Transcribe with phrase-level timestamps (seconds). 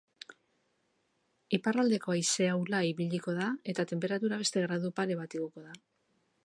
[1.57, 5.81] Iparraldeko haize ahula ibiliko da eta tenperatura beste gradu pare bat igoko da.